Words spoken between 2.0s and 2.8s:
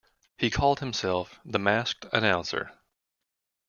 Announcer".